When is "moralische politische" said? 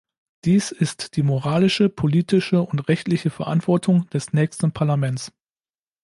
1.21-2.63